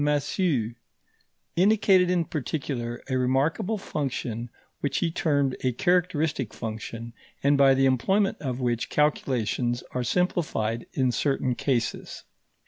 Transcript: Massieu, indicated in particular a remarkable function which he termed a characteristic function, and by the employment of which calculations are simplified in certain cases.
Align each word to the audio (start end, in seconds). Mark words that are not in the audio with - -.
Massieu, 0.03 0.73
indicated 1.55 2.09
in 2.09 2.25
particular 2.25 3.03
a 3.07 3.19
remarkable 3.19 3.77
function 3.77 4.49
which 4.79 4.97
he 4.97 5.11
termed 5.11 5.55
a 5.63 5.73
characteristic 5.73 6.55
function, 6.55 7.13
and 7.43 7.55
by 7.55 7.75
the 7.75 7.85
employment 7.85 8.39
of 8.41 8.59
which 8.59 8.89
calculations 8.89 9.83
are 9.91 10.03
simplified 10.03 10.87
in 10.93 11.11
certain 11.11 11.53
cases. 11.53 12.23